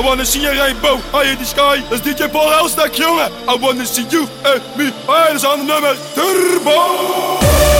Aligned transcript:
I 0.00 0.02
wanna 0.02 0.24
see 0.24 0.42
a 0.46 0.50
rainbow 0.50 0.96
high 1.12 1.30
in 1.30 1.36
the 1.36 1.44
sky. 1.44 1.82
Dat 1.90 1.92
is 1.92 2.14
DJ 2.14 2.30
Paul 2.30 2.50
Elstak 2.52 2.94
jongen. 2.94 3.30
I 3.46 3.54
wanna 3.60 3.84
see 3.84 4.06
you 4.08 4.26
and 4.44 4.62
me. 4.76 4.92
Hey, 5.06 5.26
dat 5.26 5.34
is 5.34 5.44
aan 5.44 5.58
het 5.58 5.66
nummer 5.66 5.96
Turbo. 6.14 7.70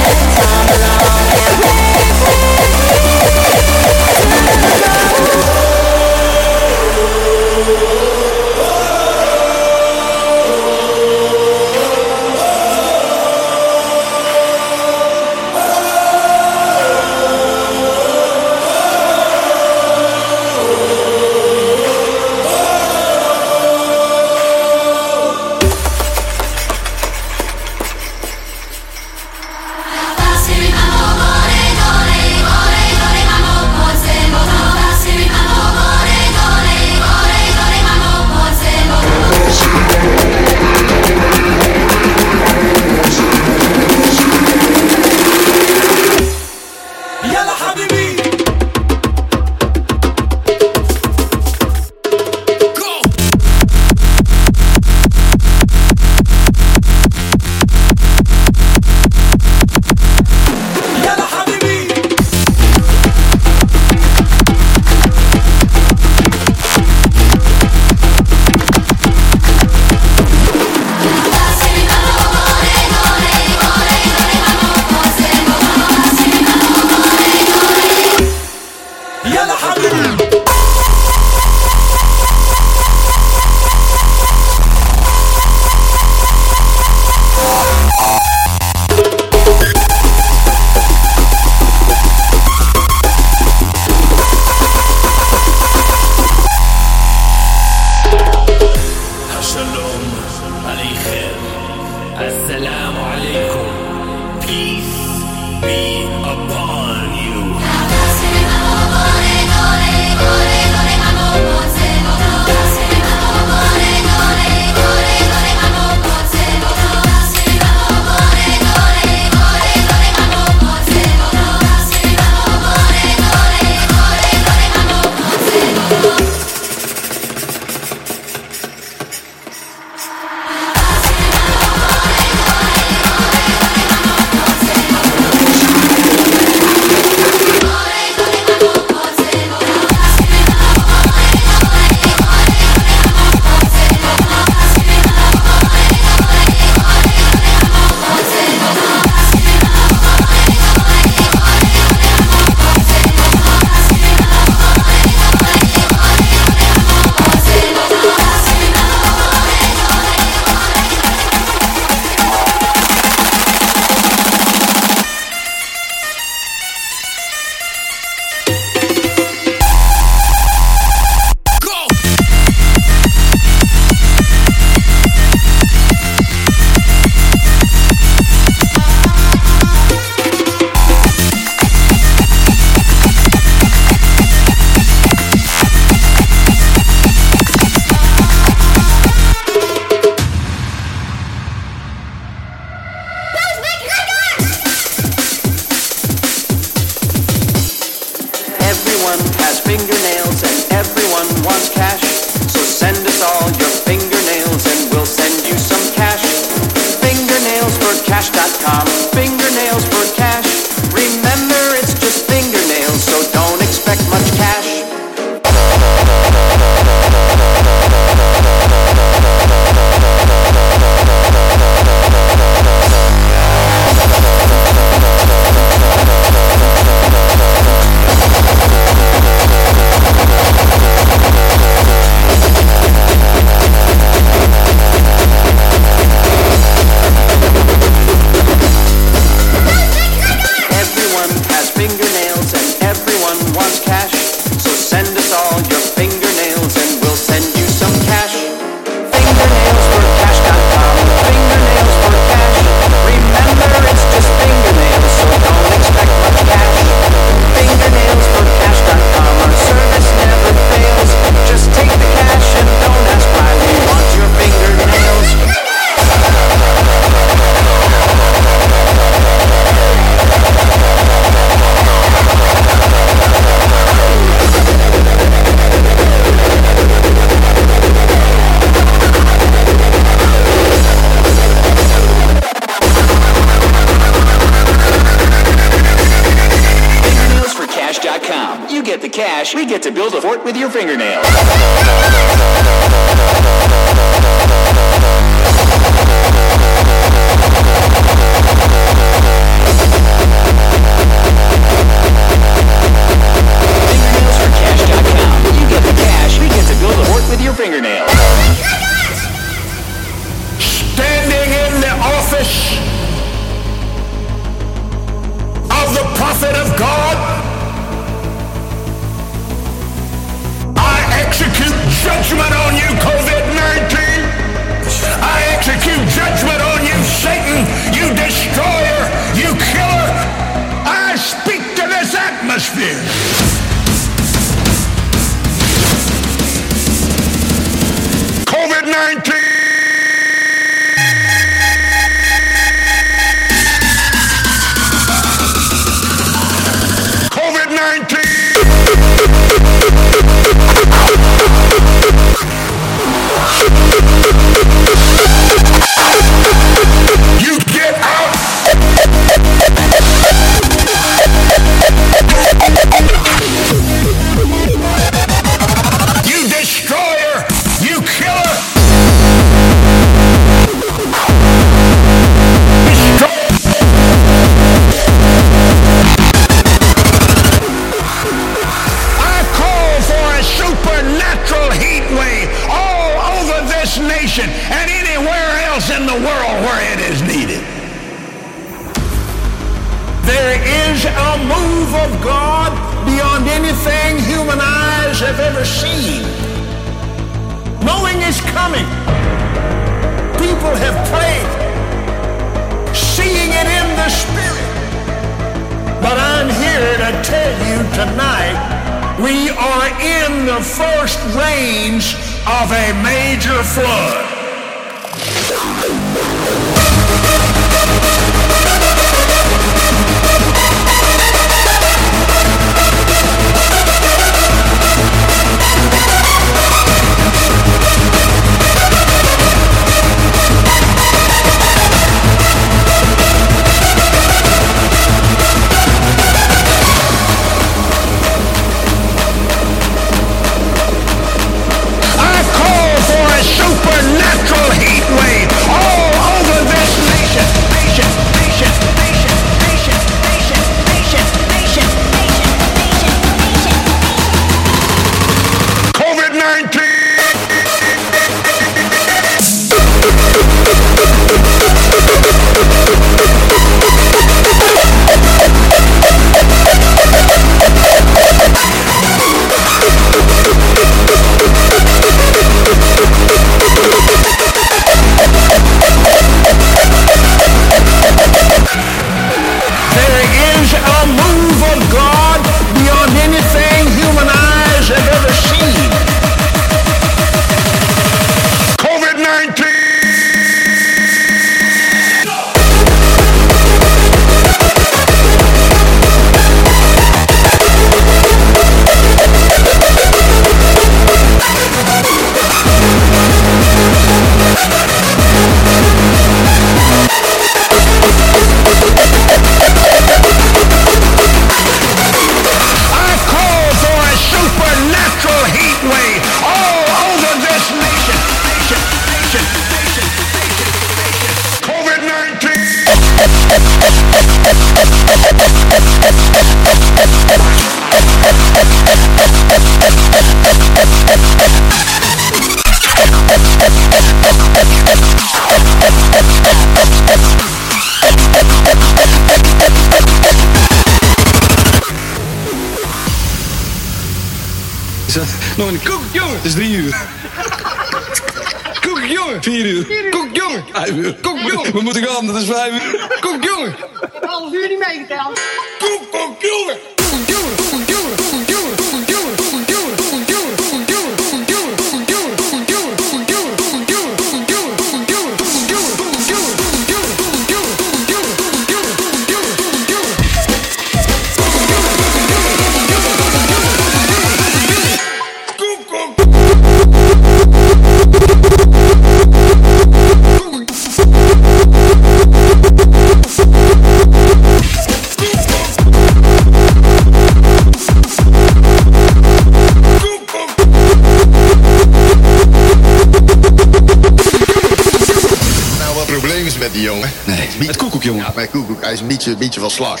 slag. 599.74 600.00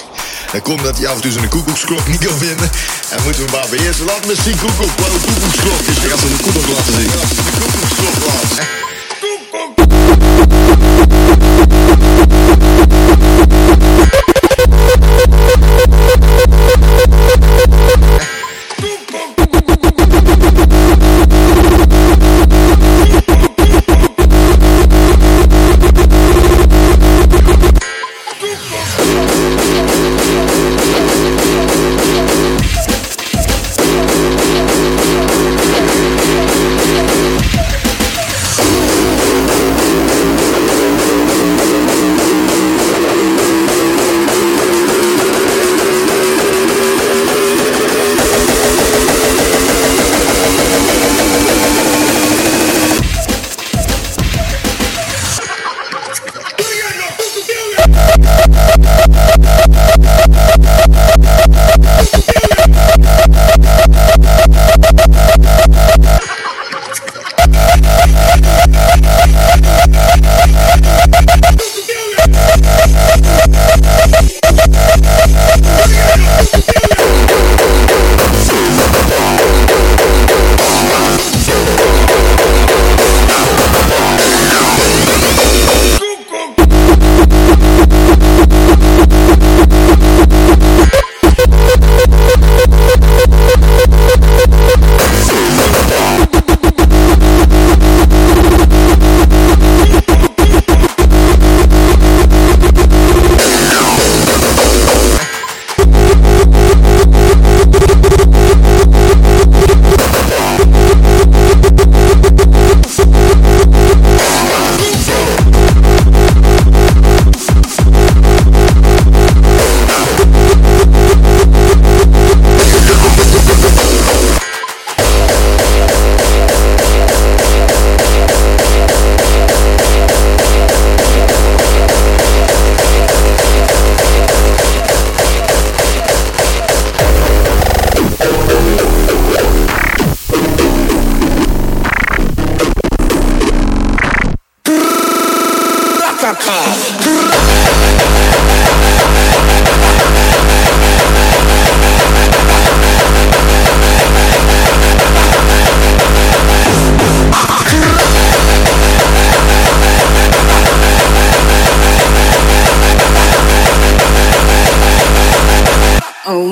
Dan 0.52 0.62
komt 0.62 0.82
dat 0.82 0.98
hij 0.98 1.06
af 1.08 1.14
en 1.14 1.20
toe 1.20 1.32
zijn 1.32 1.48
koekoeksklok 1.48 2.06
niet 2.06 2.24
kan 2.26 2.38
vinden. 2.38 2.70
En 3.10 3.22
moeten 3.24 3.44
we 3.44 3.50
maar 3.50 3.66
beheersen. 3.70 4.04
Laat 4.04 4.26
me 4.26 4.34
zien 4.44 4.58
koekoek, 4.58 4.98
wat 4.98 5.12
een 5.14 5.24
koekoeksklok 5.26 5.80
is. 5.80 5.96
Ik 5.96 6.10
ga 6.10 6.16
ze 6.16 6.28
de 6.28 6.42
koekoek 6.42 6.68
laten 6.68 6.94
zien. 6.94 7.10
De 7.10 7.52
koekoeksklok 7.60 8.16
laten 8.26 8.83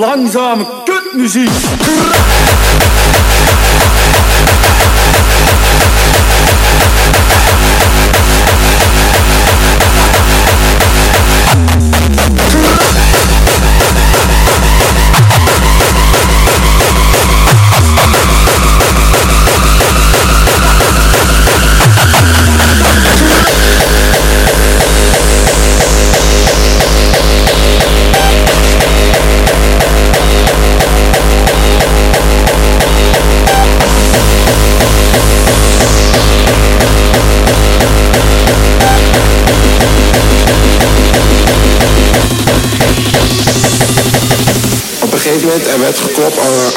langzame 0.02 0.64
kutmuziek. 0.86 2.51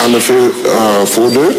aan 0.06 0.12
de 0.12 0.22
vo 0.22 1.06
voordeur. 1.06 1.54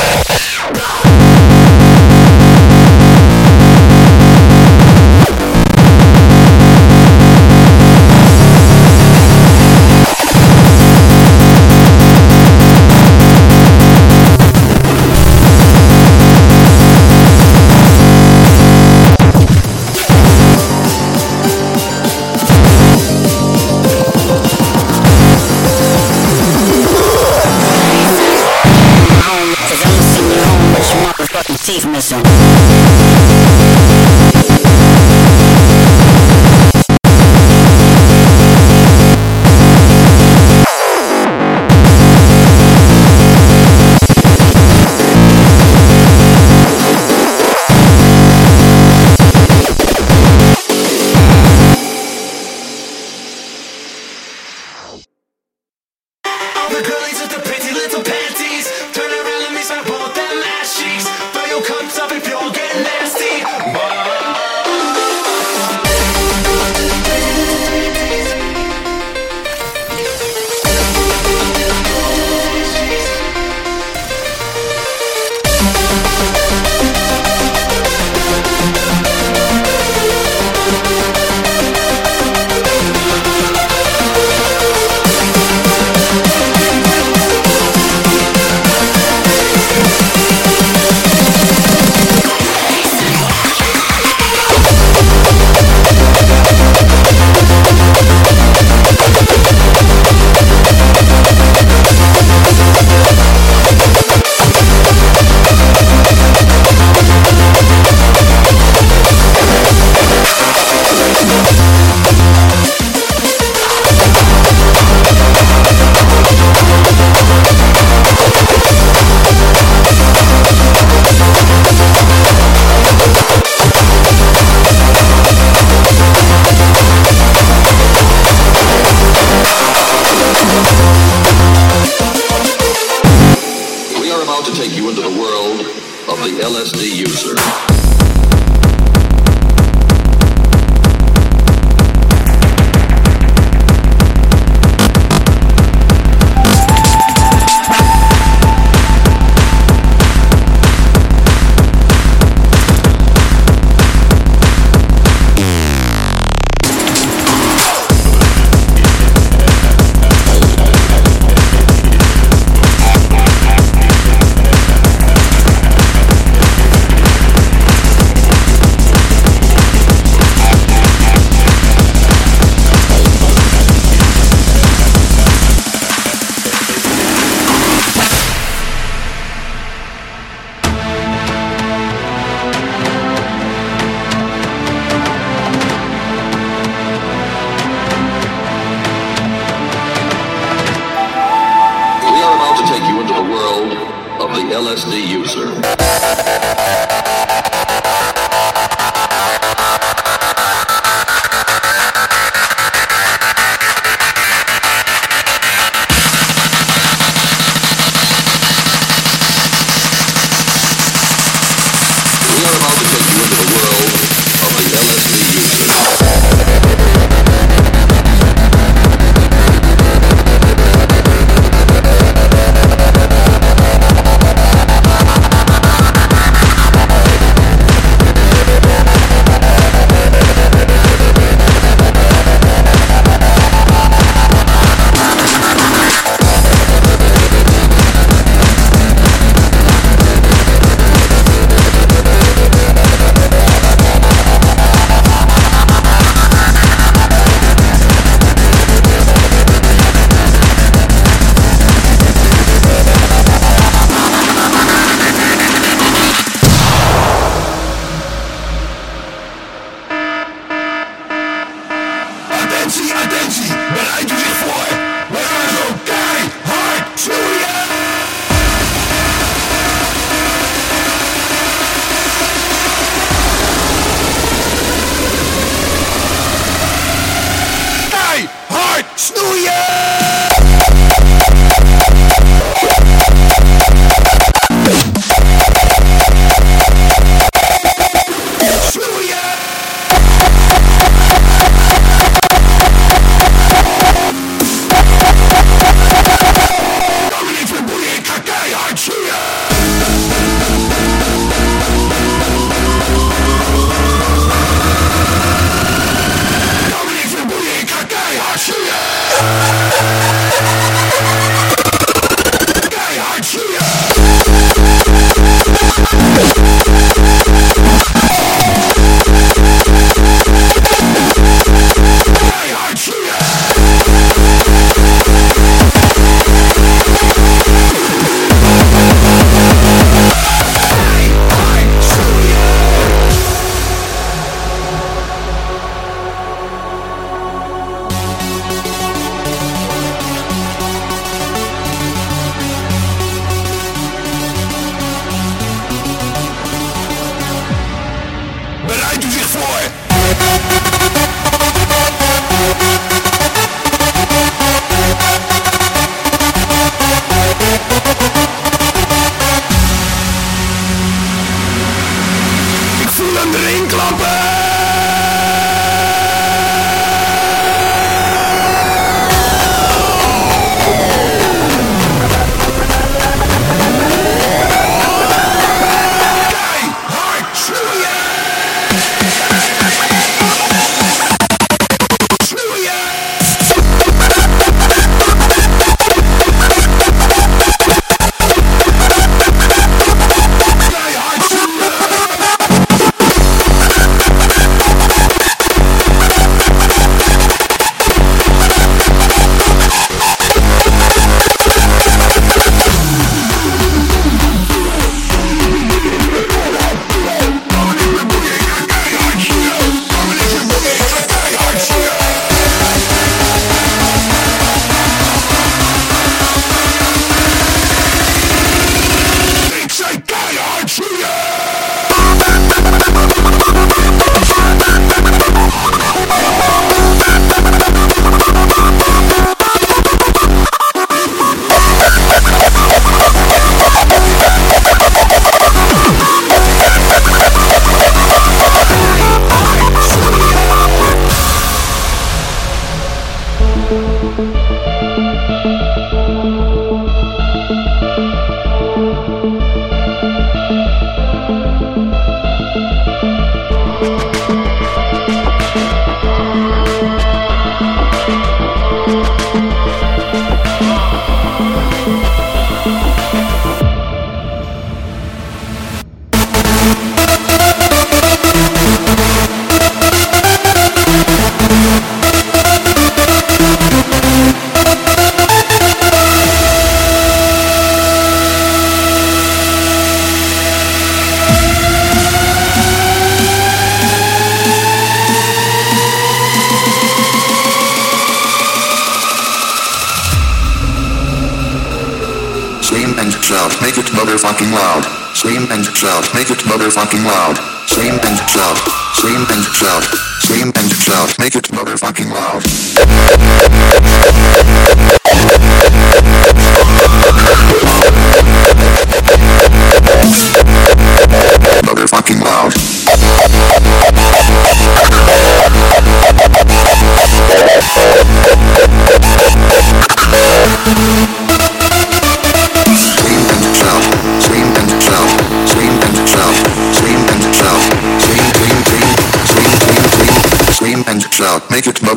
Okay. 0.00 0.27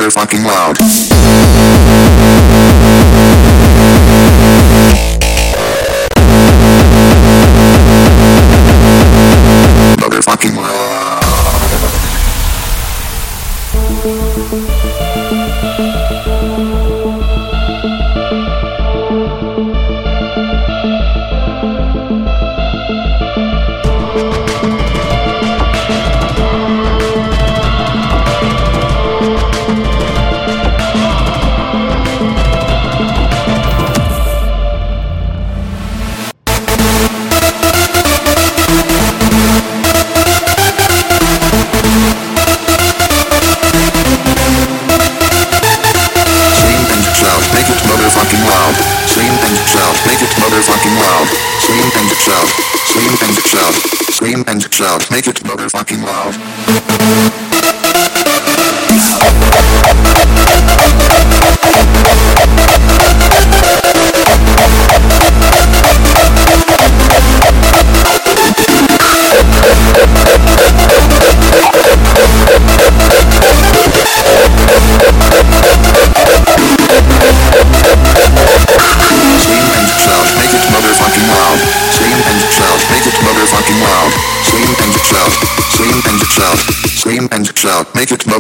Motherfucking 0.02 0.44
loud. 0.44 1.11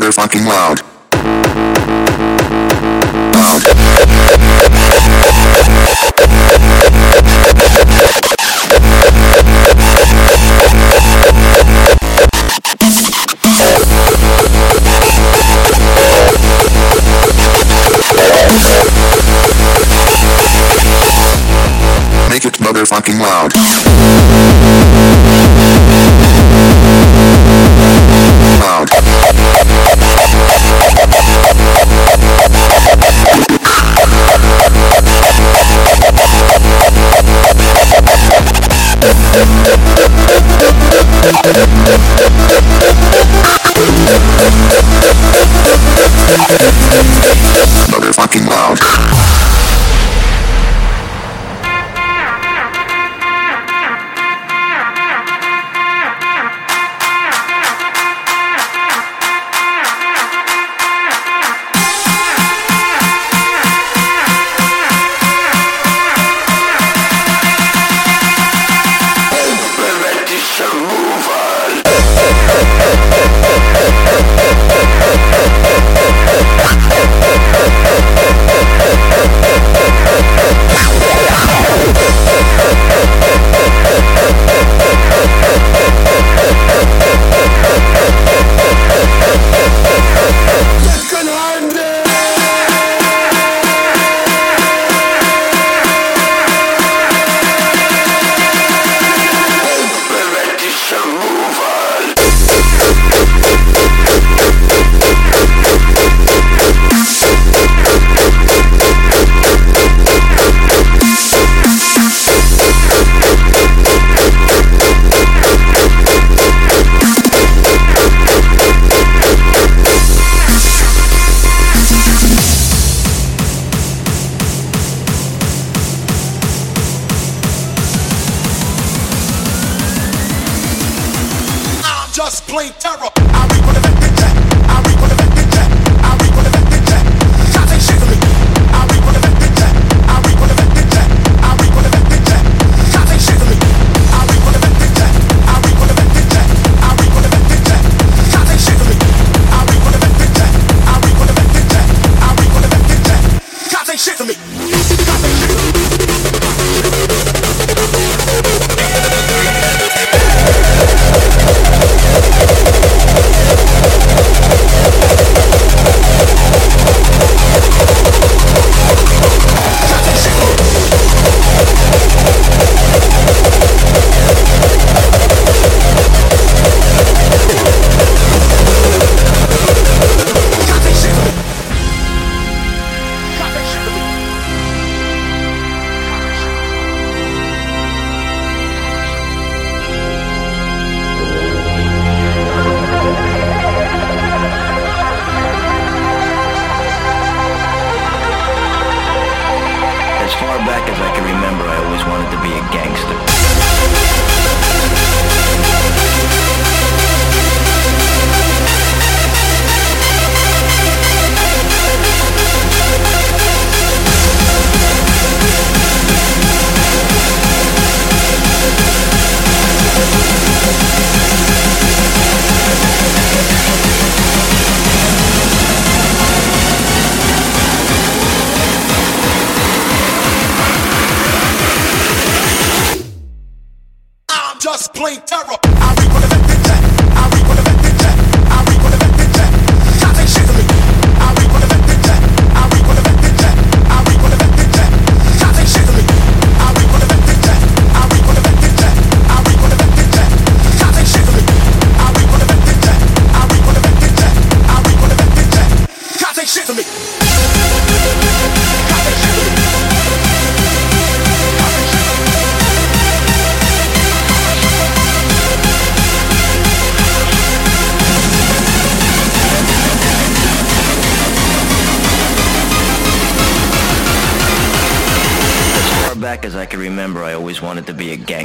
Motherfucking 0.01 0.45
loud. 0.47 0.81
Loud. 0.81 0.90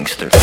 Gangster. 0.07 0.36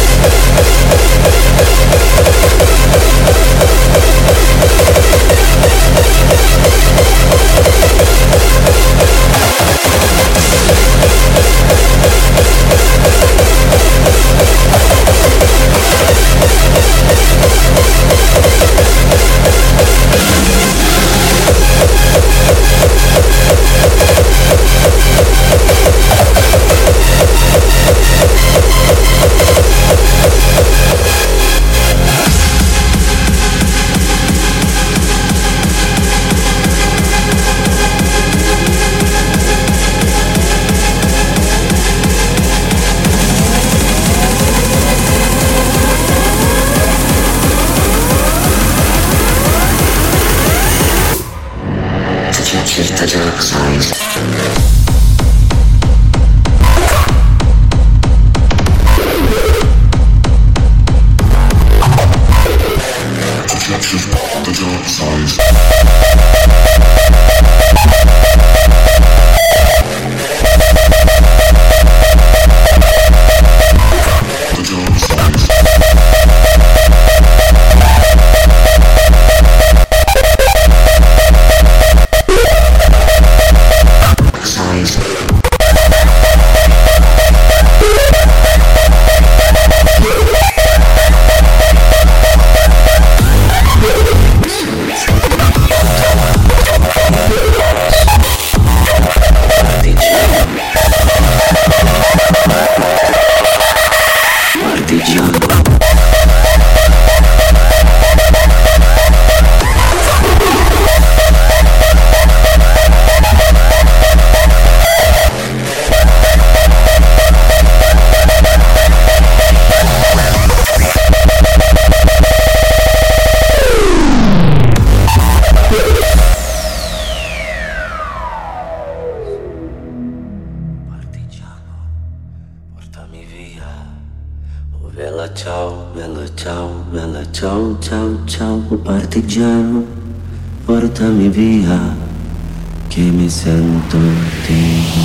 que 142.90 143.02
me 143.02 143.27
sento 143.27 143.98
interrompido. 143.98 145.02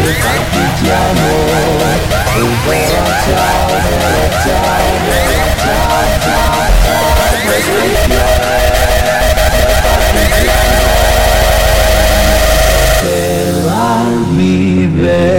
o 0.00 0.14
canto 0.22 0.60
de 0.80 0.88
amor, 0.92 1.98
eu 2.36 2.46
vou 2.46 2.78
voltar, 2.86 3.54
voltar, 3.74 4.62
voltar, 5.64 6.38
voltar, 6.86 7.34
presenciar, 7.42 8.38
pela 13.02 13.90
liberdade. 14.36 15.33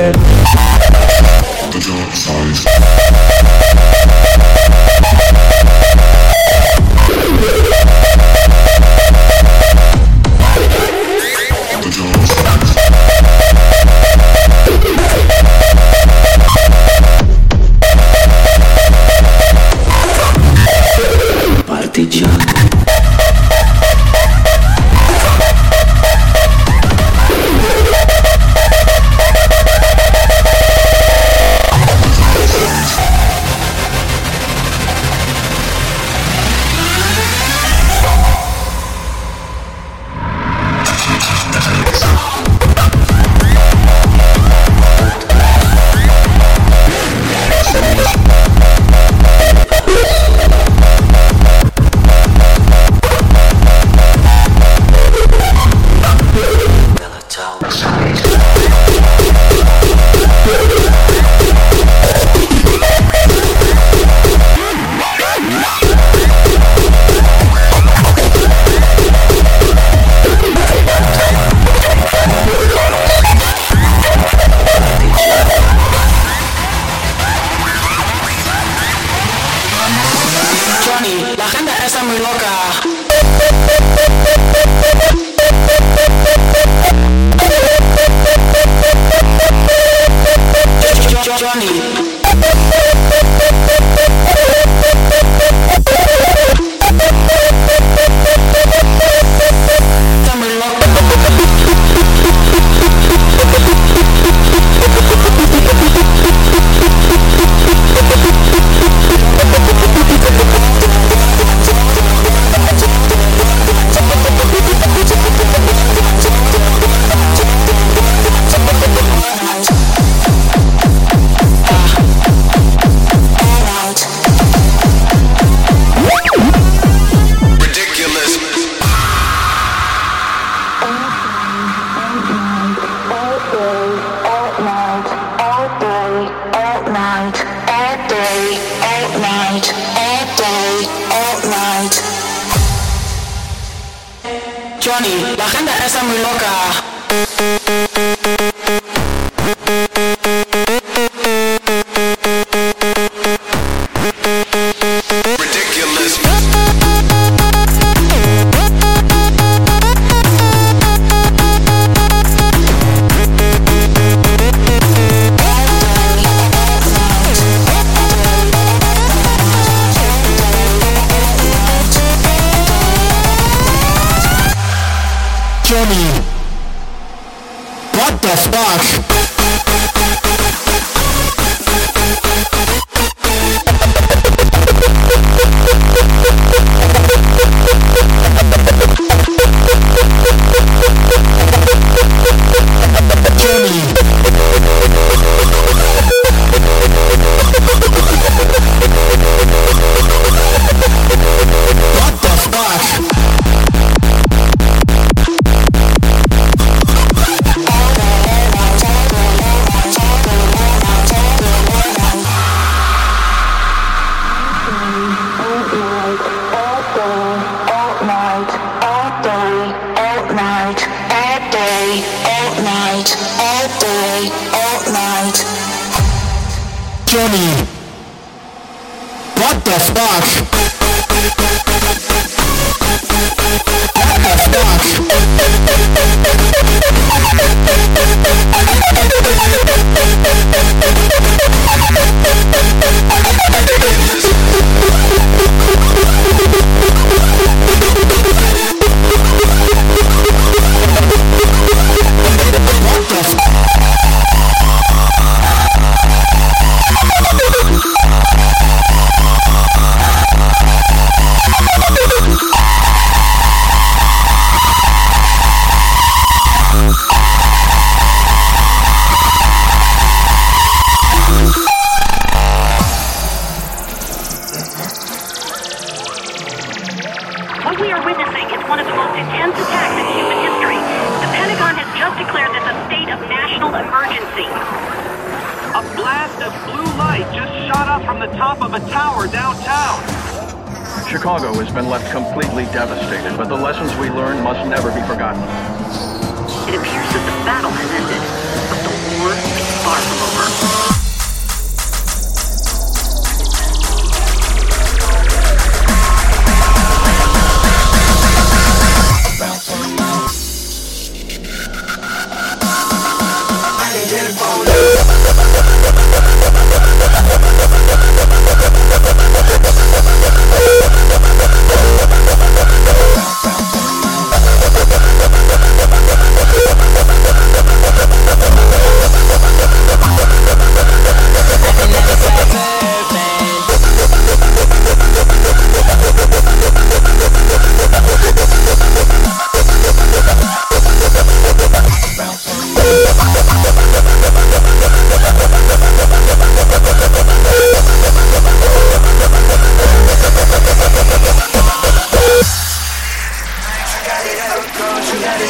I 355.38 355.42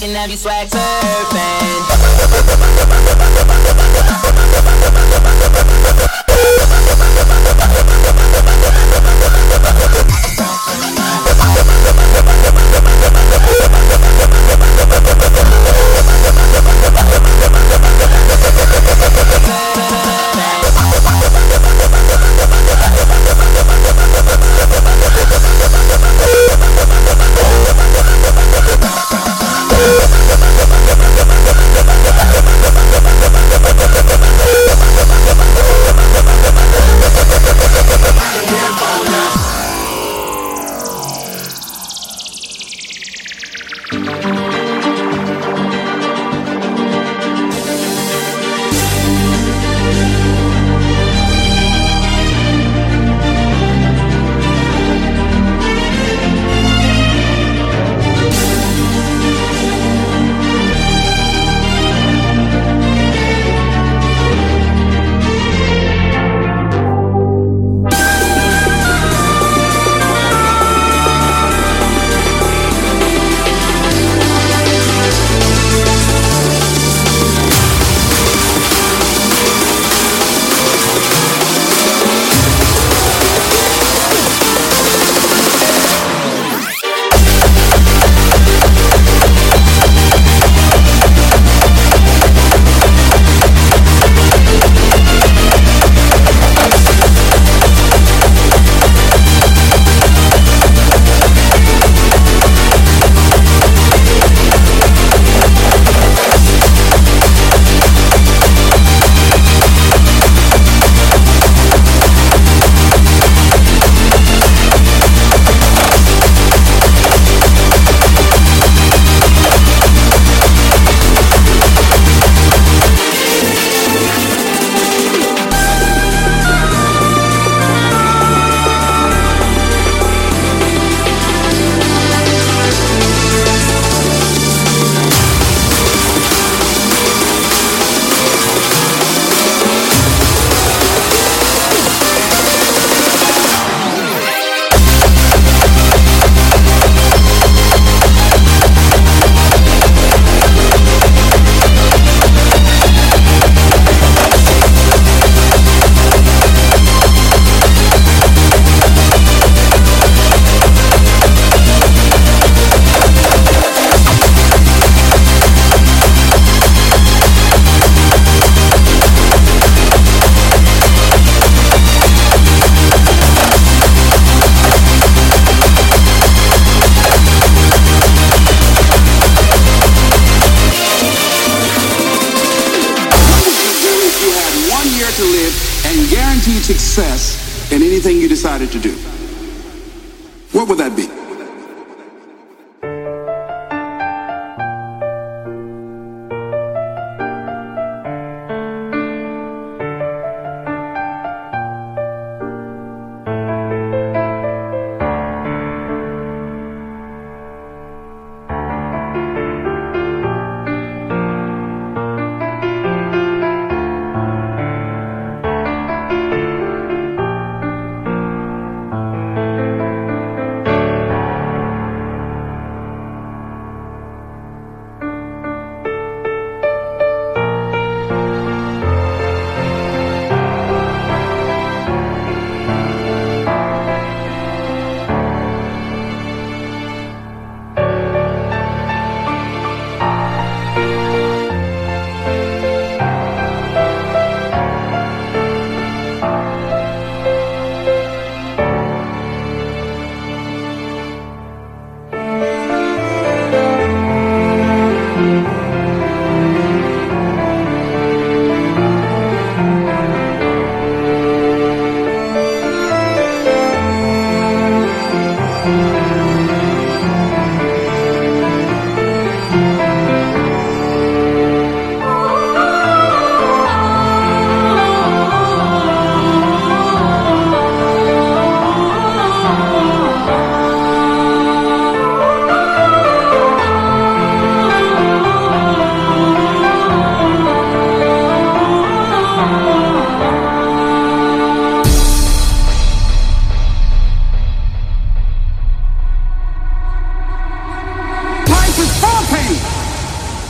can 0.00 0.10
have 0.16 0.28
you 0.28 0.36
swag 0.36 0.68
surfing. 0.68 2.26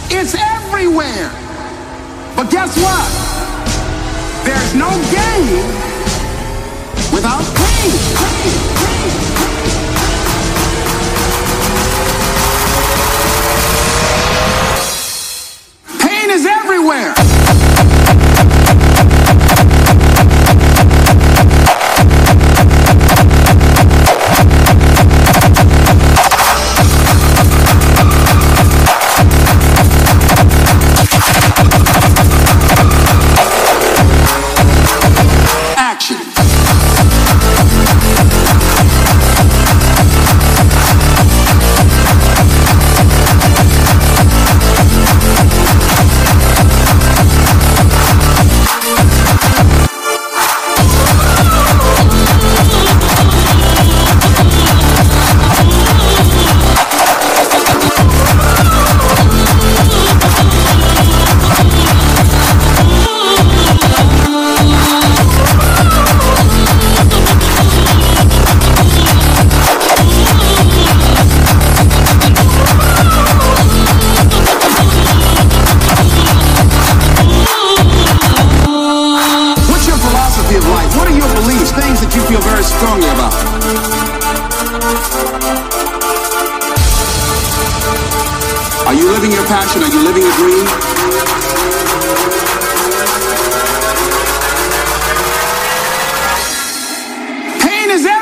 It's 0.08 0.34
everywhere. 0.34 1.30
But 2.36 2.50
guess 2.50 2.76
what? 2.78 3.10
There's 4.44 4.74
no 4.74 4.90
game 5.10 5.66
without 7.12 7.42
pain. 7.56 7.90
pain, 7.90 8.60
pain, 8.82 9.10
pain. 15.98 16.08
pain 16.08 16.30
is 16.30 16.46
everywhere. 16.46 17.35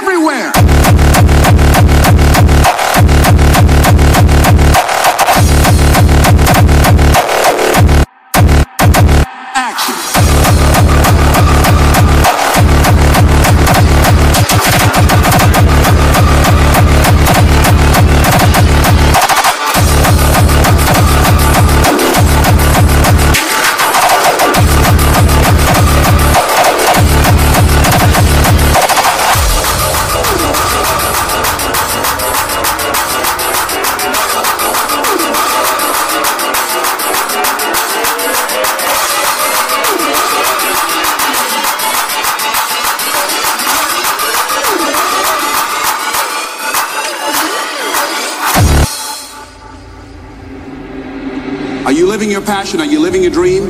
Everywhere. 0.02 0.63
A 53.26 53.30
dream? 53.30 53.63